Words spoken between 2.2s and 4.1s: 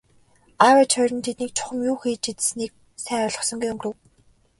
идсэнийг сайн ойлгосонгүй өнгөрөв.